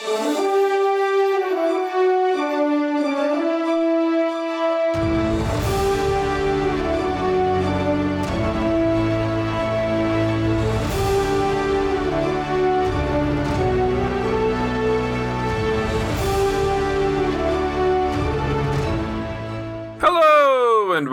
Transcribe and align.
Hello, 0.00 0.38
and 0.38 0.47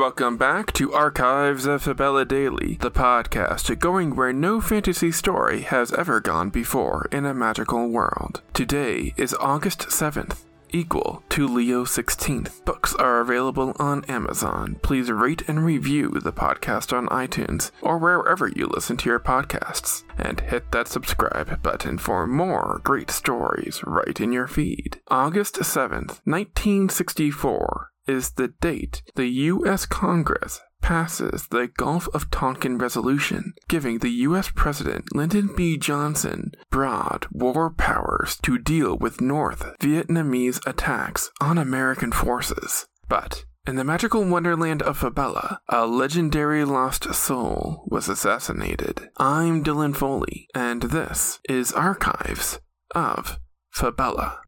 welcome 0.06 0.38
back 0.38 0.72
to 0.72 0.94
Archives 0.94 1.66
of 1.66 1.82
Fabella 1.82 2.26
Daily, 2.26 2.78
the 2.80 2.92
podcast 2.92 3.80
going 3.80 4.16
where 4.16 4.32
no 4.32 4.62
fantasy 4.62 5.12
story 5.12 5.62
has 5.62 5.91
ever 5.94 6.20
gone 6.20 6.52
before 6.52 7.08
in 7.12 7.26
a 7.26 7.34
magical 7.34 7.90
world. 7.90 8.44
Today 8.54 9.16
is 9.18 9.34
August 9.40 9.88
7th, 9.88 10.44
equal 10.70 11.23
to 11.30 11.48
Leo 11.48 11.86
16th. 11.86 12.64
Books 12.66 12.94
are 12.94 13.20
available 13.20 13.76
on 13.80 14.05
Amazon. 14.05 14.76
Please 14.84 15.09
rate 15.09 15.41
and 15.50 15.66
review 15.66 16.12
the 16.23 16.31
podcast 16.31 16.95
on 16.95 17.08
iTunes 17.08 17.72
or 17.81 17.98
wherever 17.98 18.48
you 18.48 18.67
listen 18.67 18.98
to 18.98 19.09
your 19.09 19.20
podcasts. 19.20 20.03
And 20.20 20.40
hit 20.40 20.72
that 20.72 20.88
subscribe 20.88 21.64
button 21.64 21.98
for 21.98 22.28
more 22.28 22.80
great 22.84 23.09
stories 23.09 23.81
right 23.84 24.22
in 24.22 24.31
your 24.31 24.45
feed. 24.45 25.02
August 25.08 25.56
7th, 25.56 26.22
1964 26.26 27.92
is 28.08 28.32
the 28.32 28.50
date 28.62 29.02
the 29.16 29.27
U.S. 29.27 29.86
Congress 29.86 30.62
passes 30.82 31.48
the 31.48 31.68
Gulf 31.77 32.08
of 32.14 32.30
Tonkin 32.30 32.78
Resolution, 32.78 33.54
giving 33.68 34.00
the 34.00 34.09
U.S. 34.09 34.52
President 34.54 35.16
Lyndon 35.16 35.50
B. 35.55 35.78
Johnson 35.78 36.52
broad 36.70 37.26
war 37.31 37.72
powers 37.72 38.38
to 38.44 38.59
deal 38.59 38.95
with 38.95 39.20
North 39.20 39.73
Vietnamese 39.80 40.66
attacks 40.67 41.31
on 41.42 41.58
American 41.58 42.11
forces. 42.11 42.86
But 43.09 43.45
in 43.66 43.78
the 43.78 43.83
magical 43.83 44.23
wonderland 44.23 44.83
of 44.83 45.00
Fabella, 45.00 45.59
a 45.70 45.88
legendary 45.88 46.64
lost 46.64 47.11
soul 47.16 47.88
was 47.88 48.08
assassinated. 48.08 49.09
I'm 49.17 49.64
Dylan 49.64 49.95
Foley, 49.95 50.48
and 50.53 50.83
this 50.83 51.39
is 51.50 51.72
Archives 51.72 52.59
of 52.94 53.39
Fabella. 53.72 54.39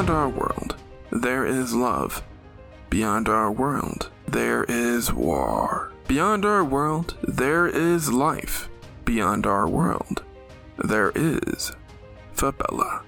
Beyond 0.00 0.16
our 0.16 0.28
world, 0.30 0.76
there 1.12 1.44
is 1.44 1.74
love. 1.74 2.22
Beyond 2.88 3.28
our 3.28 3.52
world, 3.52 4.10
there 4.26 4.64
is 4.64 5.12
war. 5.12 5.92
Beyond 6.08 6.46
our 6.46 6.64
world, 6.64 7.18
there 7.22 7.66
is 7.66 8.10
life. 8.10 8.70
Beyond 9.04 9.44
our 9.44 9.68
world, 9.68 10.24
there 10.78 11.12
is 11.14 11.72
Fabella. 12.32 13.02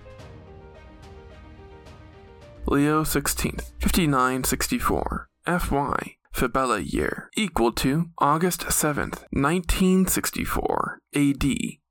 Leo 2.66 3.04
16th, 3.04 3.72
5964, 3.80 5.30
FY, 5.46 6.16
Fabella 6.30 6.78
year, 6.80 7.30
equal 7.34 7.72
to 7.72 8.10
August 8.18 8.66
7th, 8.66 9.24
1964, 9.32 10.98
AD, 11.14 11.44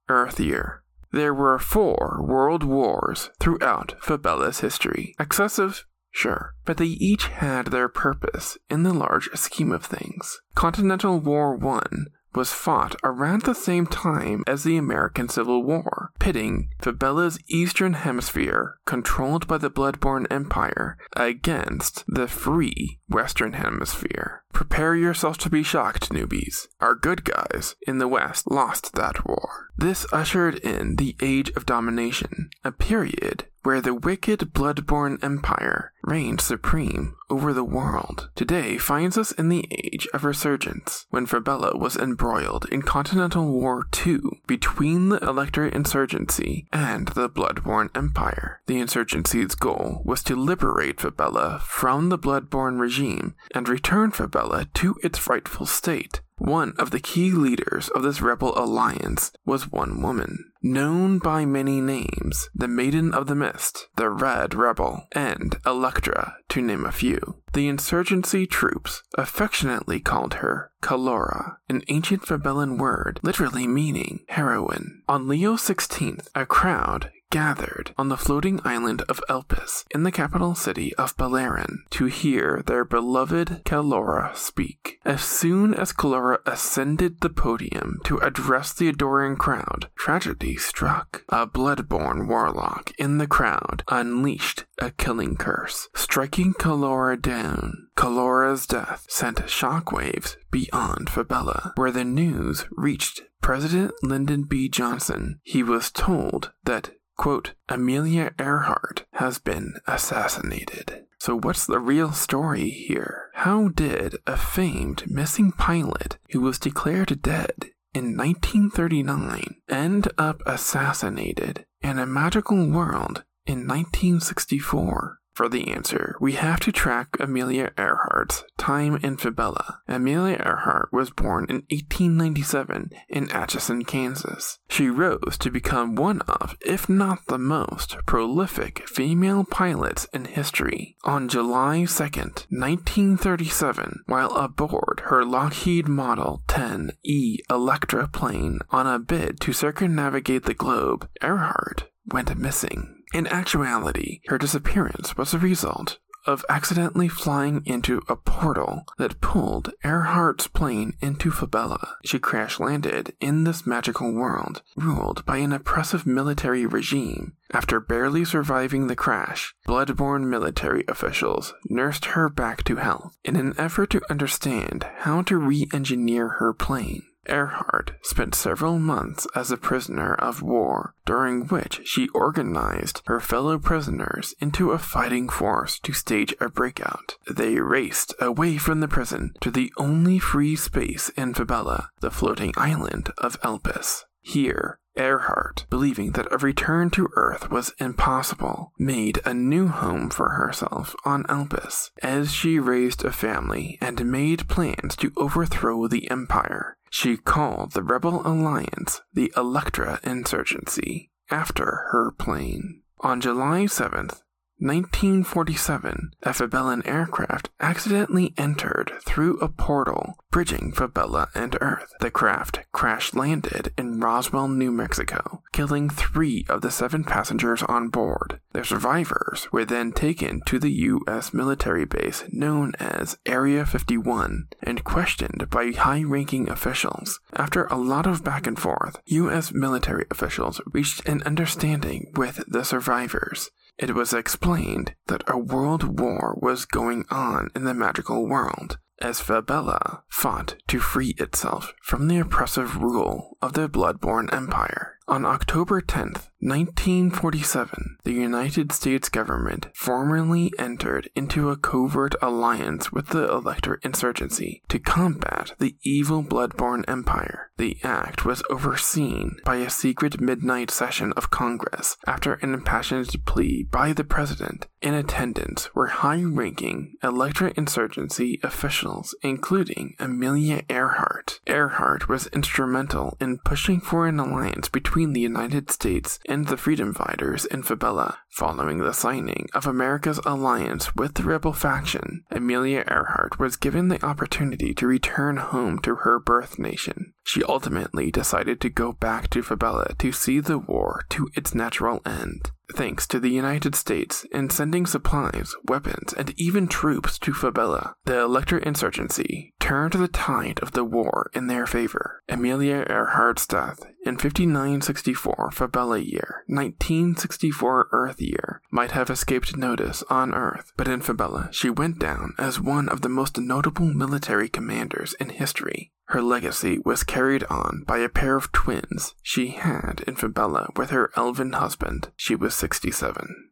Earth 0.08 0.40
year. 0.40 0.81
There 1.12 1.34
were 1.34 1.60
four 1.60 2.24
world 2.26 2.64
wars 2.64 3.30
throughout 3.40 3.96
Fabella's 4.02 4.62
history. 4.62 5.14
Excessive? 5.20 5.86
Sure, 6.12 6.54
but 6.66 6.78
they 6.78 6.86
each 6.86 7.28
had 7.28 7.68
their 7.68 7.88
purpose 7.88 8.58
in 8.70 8.84
the 8.84 8.94
large 8.94 9.30
scheme 9.34 9.72
of 9.72 9.86
things. 9.86 10.42
Continental 10.56 11.20
War 11.20 11.58
I 11.64 11.88
was 12.34 12.54
fought 12.54 12.96
around 13.04 13.42
the 13.42 13.54
same 13.54 13.86
time 13.86 14.44
as 14.48 14.64
the 14.64 14.78
American 14.78 15.28
Civil 15.28 15.64
War, 15.64 16.12
pitting 16.20 16.70
Fabella's 16.80 17.40
eastern 17.50 17.94
hemisphere, 17.94 18.78
controlled 18.86 19.48
by 19.48 19.58
the 19.58 19.72
Bloodborne 19.72 20.28
Empire, 20.32 20.98
against 21.16 22.06
the 22.08 22.28
free 22.28 23.00
western 23.12 23.54
hemisphere. 23.54 24.44
Prepare 24.54 24.96
yourself 24.96 25.38
to 25.40 25.50
be 25.50 25.64
shocked, 25.64 26.10
newbies. 26.10 26.68
Our 26.80 26.96
good 26.96 27.24
guys 27.24 27.76
in 27.88 28.00
the 28.00 28.08
West 28.08 28.50
lost 28.50 28.94
that 28.94 29.26
war. 29.26 29.70
This 29.78 30.06
ushered 30.12 30.56
in 30.56 30.98
the 30.98 31.16
Age 31.22 31.50
of 31.56 31.66
Domination, 31.66 32.50
a 32.64 32.72
period 32.72 33.46
where 33.64 33.82
the 33.82 33.94
wicked 33.94 34.40
Bloodborne 34.54 35.24
Empire 35.24 35.94
reigned 36.04 36.42
supreme 36.42 37.16
over 37.30 37.54
the 37.54 37.64
world. 37.64 38.30
Today 38.36 38.78
finds 38.78 39.18
us 39.18 39.32
in 39.32 39.50
the 39.50 39.68
age 39.72 40.08
of 40.14 40.24
resurgence, 40.24 41.06
when 41.12 41.28
Fabella 41.28 41.78
was 41.78 41.96
embroiled 41.96 42.66
in 42.72 42.82
Continental 42.82 43.48
War 43.48 43.86
II 44.06 44.42
between 44.48 45.10
the 45.10 45.20
Electorate 45.20 45.76
insurgency 45.76 46.68
and 46.74 47.10
the 47.10 47.30
Bloodborne 47.30 47.96
Empire. 47.96 48.62
The 48.66 48.80
insurgency's 48.80 49.56
goal 49.56 50.02
was 50.04 50.24
to 50.24 50.36
liberate 50.36 51.00
Fabella 51.00 51.62
from 51.64 52.10
the 52.10 52.20
Bloodborne 52.20 52.80
regime 52.80 53.01
and 53.02 53.68
return 53.68 54.12
Fabella 54.12 54.66
to 54.76 54.96
its 55.04 55.28
rightful 55.28 55.66
state. 55.66 56.22
One 56.38 56.74
of 56.80 56.90
the 56.90 57.00
key 57.00 57.32
leaders 57.32 57.90
of 57.90 58.02
this 58.02 58.20
rebel 58.20 58.58
alliance 58.58 59.32
was 59.46 59.72
one 59.72 60.02
woman, 60.02 60.52
known 60.64 61.20
by 61.20 61.46
many 61.46 61.82
names 61.82 62.50
the 62.56 62.68
Maiden 62.68 63.14
of 63.14 63.28
the 63.28 63.36
Mist, 63.36 63.88
the 63.96 64.10
Red 64.10 64.56
Rebel, 64.56 65.08
and 65.12 65.58
Electra, 65.68 66.38
to 66.50 66.62
name 66.62 66.84
a 66.84 66.92
few. 66.92 67.42
The 67.54 67.68
insurgency 67.68 68.48
troops 68.48 69.04
affectionately 69.16 70.00
called 70.00 70.36
her 70.36 70.72
Calora, 70.82 71.58
an 71.70 71.84
ancient 71.90 72.26
Fabellan 72.26 72.80
word 72.80 73.20
literally 73.22 73.68
meaning 73.68 74.22
heroine. 74.30 75.04
On 75.08 75.28
Leo 75.28 75.54
16th, 75.58 76.28
a 76.34 76.48
crowd 76.48 77.12
gathered 77.32 77.94
on 77.98 78.10
the 78.10 78.18
floating 78.18 78.60
island 78.64 79.02
of 79.10 79.24
Elpis 79.28 79.86
in 79.96 80.04
the 80.04 80.12
capital 80.12 80.54
city 80.54 80.94
of 80.96 81.16
Balerin 81.18 81.78
to 81.90 82.06
hear 82.06 82.62
their 82.68 82.86
beloved 82.86 83.64
Calora 83.66 84.36
speak. 84.36 85.00
As 85.06 85.24
soon 85.24 85.74
as 85.74 85.94
Calora 85.94 86.40
ascended 86.46 87.22
the 87.22 87.30
podium 87.30 88.00
to 88.04 88.20
address 88.20 88.74
the 88.74 88.90
adoring 88.90 89.38
crowd, 89.38 89.90
tragedy 89.96 90.58
struck. 90.58 91.24
A 91.30 91.48
bloodborne 91.48 92.28
warlock 92.28 92.92
in 93.00 93.18
the 93.18 93.28
crowd 93.28 93.84
unleashed 93.88 94.66
a 94.78 94.92
killing 94.92 95.38
curse, 95.38 95.90
striking 95.96 96.54
Calora 96.54 97.20
down. 97.20 97.88
Calora's 97.96 98.68
death 98.68 99.06
sent 99.08 99.38
shockwaves 99.38 100.36
beyond 100.52 101.10
Fabella, 101.10 101.72
where 101.76 101.92
the 101.92 102.04
news 102.04 102.66
reached 102.72 103.22
President 103.42 103.94
Lyndon 104.04 104.44
B. 104.44 104.70
Johnson. 104.70 105.40
He 105.44 105.64
was 105.64 105.92
told 105.92 106.52
that 106.66 106.92
quote, 107.18 107.54
Amelia 107.70 108.34
Earhart 108.40 109.06
has 109.14 109.40
been 109.40 109.76
assassinated. 109.88 111.06
So, 111.20 111.38
what's 111.38 111.68
the 111.68 111.80
real 111.80 112.12
story 112.14 112.70
here? 112.70 113.30
How 113.36 113.68
did 113.68 114.16
a 114.26 114.36
famed 114.36 115.04
missing 115.10 115.52
pilot 115.52 116.18
who 116.32 116.42
was 116.42 116.58
declared 116.58 117.22
dead 117.22 117.70
in 117.94 118.18
1939 118.18 119.62
end 119.70 120.08
up 120.18 120.42
assassinated 120.48 121.66
in 121.82 122.00
a 122.00 122.08
magical 122.08 122.68
world 122.70 123.24
in 123.46 123.68
1964? 123.68 125.21
For 125.42 125.50
the 125.50 125.72
answer, 125.72 126.16
we 126.22 126.34
have 126.34 126.60
to 126.60 126.72
track 126.72 127.18
Amelia 127.20 127.72
Earhart's 127.76 128.44
time 128.60 129.00
in 129.02 129.18
Fabella. 129.18 129.80
Amelia 129.88 130.36
Earhart 130.36 130.90
was 130.94 131.10
born 131.10 131.48
in 131.50 131.64
1897 131.72 132.92
in 133.10 133.32
Atchison, 133.32 133.84
Kansas. 133.84 134.60
She 134.70 134.88
rose 134.88 135.40
to 135.40 135.50
become 135.50 135.96
one 135.96 136.22
of, 136.28 136.56
if 136.64 136.88
not 136.88 137.26
the 137.28 137.40
most, 137.40 137.98
prolific 138.06 138.88
female 138.88 139.44
pilots 139.44 140.06
in 140.14 140.26
history. 140.26 140.96
On 141.06 141.28
July 141.28 141.86
2, 141.86 142.04
1937, 142.52 144.04
while 144.06 144.36
aboard 144.36 145.02
her 145.06 145.26
Lockheed 145.26 145.88
Model 145.88 146.44
10E 146.50 147.38
Electra 147.50 148.08
plane 148.08 148.60
on 148.70 148.86
a 148.86 149.00
bid 149.00 149.40
to 149.40 149.54
circumnavigate 149.54 150.44
the 150.44 150.54
globe, 150.54 151.10
Earhart 151.24 151.90
went 152.06 152.38
missing. 152.38 153.01
In 153.14 153.28
actuality, 153.28 154.22
her 154.28 154.38
disappearance 154.38 155.18
was 155.18 155.34
a 155.34 155.40
result 155.40 156.00
of 156.26 156.46
accidentally 156.50 157.08
flying 157.08 157.64
into 157.66 158.02
a 158.08 158.16
portal 158.16 158.86
that 158.98 159.22
pulled 159.22 159.74
Earhart's 159.84 160.48
plane 160.48 160.94
into 161.02 161.32
Fabella. 161.32 161.98
She 162.06 162.20
crash 162.20 162.60
landed 162.60 163.16
in 163.20 163.44
this 163.44 163.66
magical 163.66 164.12
world, 164.12 164.62
ruled 164.76 165.26
by 165.26 165.38
an 165.38 165.52
oppressive 165.52 166.06
military 166.06 166.66
regime. 166.66 167.34
After 167.52 167.80
barely 167.80 168.24
surviving 168.24 168.88
the 168.88 168.96
crash, 168.96 169.54
bloodborne 169.68 170.26
military 170.28 170.86
officials 170.88 171.54
nursed 171.70 172.06
her 172.06 172.30
back 172.30 172.64
to 172.66 172.78
health 172.78 173.18
in 173.24 173.36
an 173.36 173.54
effort 173.58 173.90
to 173.92 174.02
understand 174.10 174.86
how 175.00 175.22
to 175.24 175.38
re 175.38 175.68
engineer 175.74 176.30
her 176.40 176.54
plane. 176.54 177.04
Earhart 177.28 177.94
spent 178.02 178.34
several 178.34 178.80
months 178.80 179.28
as 179.36 179.52
a 179.52 179.58
prisoner 179.58 180.16
of 180.16 180.42
war, 180.42 180.96
during 181.06 181.48
which 181.48 181.82
she 181.86 182.10
organized 182.10 183.02
her 183.06 183.20
fellow 183.20 183.60
prisoners 183.60 184.34
into 184.40 184.72
a 184.72 184.80
fighting 184.80 185.30
force 185.30 185.80
to 185.80 185.94
stage 185.94 186.34
a 186.40 186.50
breakout. 186.50 187.18
They 187.30 187.60
raced 187.60 188.14
away 188.20 188.58
from 188.58 188.80
the 188.80 188.88
prison 188.88 189.34
to 189.42 189.52
the 189.52 189.72
only 189.78 190.18
free 190.18 190.56
space 190.56 191.10
in 191.10 191.34
Fabella, 191.34 191.90
the 192.00 192.12
floating 192.12 192.54
island 192.58 193.12
of 193.20 193.40
Elpis. 193.42 194.06
Here, 194.22 194.80
Earhart, 194.98 195.66
believing 195.70 196.12
that 196.12 196.32
a 196.32 196.38
return 196.38 196.90
to 196.92 197.10
Earth 197.16 197.50
was 197.50 197.74
impossible, 197.80 198.74
made 198.78 199.22
a 199.26 199.34
new 199.34 199.68
home 199.68 200.10
for 200.10 200.32
herself 200.32 200.96
on 201.06 201.24
Elpis 201.26 201.92
as 202.04 202.34
she 202.34 202.60
raised 202.60 203.06
a 203.06 203.12
family 203.12 203.78
and 203.80 204.12
made 204.12 204.48
plans 204.50 204.96
to 204.98 205.14
overthrow 205.16 205.88
the 205.88 206.10
Empire. 206.12 206.78
She 206.94 207.16
called 207.16 207.72
the 207.72 207.84
Rebel 207.84 208.22
Alliance 208.28 209.02
the 209.14 209.32
Electra 209.38 210.02
Insurgency 210.04 211.10
after 211.30 211.88
her 211.92 212.12
plane. 212.12 212.82
On 213.00 213.22
July 213.22 213.62
7th, 213.62 214.24
1947, 214.62 216.14
a 216.22 216.30
Fabellan 216.30 216.86
aircraft 216.86 217.50
accidentally 217.60 218.34
entered 218.38 218.92
through 219.04 219.40
a 219.40 219.50
portal 219.50 220.16
bridging 220.30 220.72
Fabella 220.72 221.28
and 221.36 221.58
Earth. 221.60 221.94
The 222.00 222.10
craft 222.12 222.60
crash 222.72 223.14
landed 223.14 223.74
in 223.78 224.00
Roswell, 224.00 224.48
New 224.48 224.72
Mexico, 224.72 225.42
killing 225.52 225.90
three 225.90 226.46
of 226.48 226.62
the 226.62 226.72
seven 226.72 227.04
passengers 227.04 227.64
on 227.64 227.90
board. 227.90 228.40
The 228.54 228.64
survivors 228.64 229.52
were 229.52 229.66
then 229.66 229.92
taken 229.92 230.42
to 230.46 230.58
the 230.58 230.72
U.S. 230.72 231.34
military 231.34 231.86
base 231.86 232.24
known 232.32 232.74
as 232.80 233.18
Area 233.26 233.66
51 233.66 234.48
and 234.62 234.84
questioned 234.84 235.50
by 235.50 235.72
high 235.72 236.04
ranking 236.04 236.50
officials. 236.50 237.20
After 237.34 237.66
a 237.66 237.78
lot 237.78 238.08
of 238.08 238.24
back 238.24 238.48
and 238.48 238.58
forth, 238.58 238.98
U.S. 239.06 239.52
military 239.54 240.06
officials 240.10 240.62
reached 240.68 241.08
an 241.08 241.24
understanding 241.24 242.12
with 242.16 242.44
the 242.48 242.64
survivors. 242.64 243.50
It 243.82 243.96
was 243.96 244.14
explained 244.14 244.94
that 245.08 245.24
a 245.26 245.40
world 245.40 246.00
war 246.00 246.38
was 246.40 246.66
going 246.66 247.04
on 247.10 247.50
in 247.56 247.64
the 247.64 247.74
magical 247.74 248.28
world 248.28 248.78
as 249.02 249.20
Fabella 249.20 250.04
fought 250.08 250.54
to 250.68 250.80
free 250.80 251.16
itself 251.18 251.74
from 251.82 252.08
the 252.08 252.20
oppressive 252.20 252.78
rule 252.78 253.40
of 253.42 253.54
the 253.54 253.68
Bloodborne 253.68 254.32
Empire. 254.32 255.00
On 255.12 255.26
October 255.26 255.82
10th, 255.82 256.30
1947, 256.40 257.98
the 258.06 258.14
United 258.14 258.72
States 258.72 259.10
government 259.10 259.68
formally 259.76 260.54
entered 260.58 261.10
into 261.16 261.50
a 261.50 261.58
covert 261.58 262.16
alliance 262.22 262.94
with 262.94 263.10
the 263.10 263.30
Electra 263.30 263.78
insurgency 263.84 264.64
to 264.70 264.80
combat 264.80 265.54
the 265.60 265.76
evil 265.84 266.24
Bloodborne 266.24 266.84
Empire. 266.88 267.52
The 267.58 267.78
act 267.84 268.26
was 268.26 268.42
overseen 268.50 269.38
by 269.46 269.58
a 269.58 269.70
secret 269.70 270.22
midnight 270.22 270.72
session 270.72 271.12
of 271.14 271.30
Congress 271.30 271.98
after 272.08 272.36
an 272.36 272.54
impassioned 272.54 273.14
plea 273.26 273.68
by 273.70 273.92
the 273.94 274.06
president. 274.06 274.66
In 274.82 274.96
attendance 274.96 275.70
were 275.76 275.88
high 275.88 276.24
ranking 276.24 276.96
Electra 277.04 277.54
insurgency 277.56 278.40
officials, 278.42 279.14
including 279.22 279.96
Amelia 280.00 280.64
Earhart. 280.70 281.40
Earhart 281.46 282.10
was 282.10 282.26
instrumental 282.28 283.16
in 283.20 283.38
pushing 283.46 283.80
for 283.80 284.08
an 284.08 284.20
alliance 284.20 284.70
between 284.70 285.01
the 285.06 285.20
United 285.20 285.72
States 285.72 286.20
and 286.28 286.48
the 286.48 286.58
freedom 286.58 286.94
fighters 286.94 287.46
in 287.46 287.64
Fabella. 287.64 288.20
Following 288.30 288.80
the 288.80 288.94
signing 288.94 289.48
of 289.54 289.66
America's 289.66 290.20
alliance 290.26 290.96
with 290.96 291.16
the 291.16 291.24
rebel 291.24 291.54
faction, 291.54 292.24
Amelia 292.32 292.84
Earhart 292.88 293.40
was 293.40 293.58
given 293.58 293.90
the 293.90 294.04
opportunity 294.06 294.74
to 294.76 294.88
return 294.88 295.38
home 295.38 295.80
to 295.80 295.96
her 295.96 296.20
birth 296.20 296.58
nation. 296.58 297.14
She 297.24 297.44
ultimately 297.44 298.12
decided 298.12 298.60
to 298.62 298.70
go 298.70 298.94
back 298.94 299.30
to 299.30 299.42
Fabella 299.42 299.94
to 300.00 300.12
see 300.12 300.40
the 300.40 300.58
war 300.58 301.06
to 301.10 301.30
its 301.36 301.54
natural 301.54 302.02
end. 302.06 302.52
Thanks 302.74 303.06
to 303.08 303.20
the 303.20 303.30
United 303.30 303.76
States 303.76 304.26
in 304.32 304.50
sending 304.50 304.86
supplies, 304.86 305.54
weapons, 305.66 306.14
and 306.14 306.34
even 306.38 306.68
troops 306.68 307.20
to 307.20 307.34
Fabella, 307.34 307.96
the 308.06 308.22
Electra 308.22 308.62
insurgency 308.66 309.54
turned 309.60 309.94
the 309.94 310.08
tide 310.08 310.60
of 310.62 310.72
the 310.72 310.86
war 310.86 311.30
in 311.34 311.48
their 311.48 311.68
favor. 311.68 312.24
Amelia 312.30 312.86
Earhart's 312.90 313.46
death 313.46 313.84
in 314.06 314.18
5964 314.18 315.52
Fabella 315.52 316.00
year, 316.00 316.44
1964 316.48 317.90
Earth 317.92 318.22
year, 318.22 318.62
might 318.72 318.92
have 318.92 319.10
escaped 319.10 319.58
notice 319.58 320.04
on 320.10 320.34
Earth, 320.34 320.72
but 320.78 320.88
in 320.88 321.02
Fabella 321.02 321.50
she 321.52 321.70
went 321.70 322.00
down 322.00 322.34
as 322.38 322.60
one 322.60 322.88
of 322.90 323.02
the 323.02 323.10
most 323.10 323.38
notable 323.38 323.94
military 323.94 324.50
commanders 324.50 325.14
in 325.20 325.30
history. 325.30 325.92
Her 326.12 326.22
legacy 326.22 326.78
was 326.84 327.04
carried 327.04 327.46
on 327.46 327.86
by 327.88 328.00
a 328.00 328.10
pair 328.10 328.36
of 328.36 328.52
twins 328.52 329.16
she 329.24 329.52
had 329.52 330.04
in 330.06 330.18
Fabella 330.18 330.70
with 330.76 330.90
her 330.90 331.10
elven 331.16 331.54
husband. 331.54 332.12
She 332.18 332.36
was 332.36 332.54
67. 332.54 333.52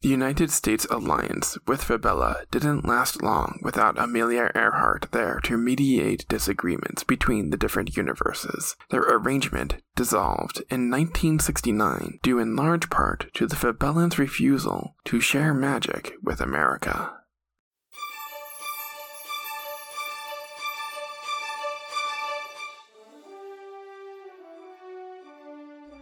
The 0.00 0.08
United 0.08 0.52
States 0.52 0.86
alliance 0.88 1.58
with 1.66 1.82
Fabella 1.82 2.44
didn't 2.52 2.86
last 2.86 3.22
long 3.24 3.58
without 3.62 3.98
Amelia 3.98 4.52
Earhart 4.54 5.08
there 5.10 5.40
to 5.42 5.58
mediate 5.58 6.28
disagreements 6.28 7.02
between 7.02 7.50
the 7.50 7.56
different 7.56 7.96
universes. 7.96 8.76
Their 8.90 9.02
arrangement 9.02 9.82
dissolved 9.96 10.58
in 10.70 10.90
1969 10.90 12.20
due 12.22 12.38
in 12.38 12.54
large 12.54 12.88
part 12.88 13.26
to 13.34 13.48
the 13.48 13.56
Fabellans' 13.56 14.16
refusal 14.16 14.94
to 15.06 15.20
share 15.20 15.52
magic 15.52 16.14
with 16.22 16.40
America. 16.40 17.19